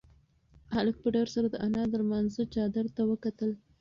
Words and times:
هلک 0.75 0.95
په 1.03 1.07
ډار 1.13 1.27
سره 1.35 1.47
د 1.49 1.55
انا 1.65 1.83
د 1.89 1.93
لمانځه 2.01 2.43
چادر 2.53 2.85
ته 2.95 3.01
وکتل. 3.11 3.51